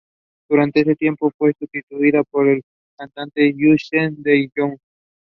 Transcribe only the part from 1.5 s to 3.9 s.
public library in the New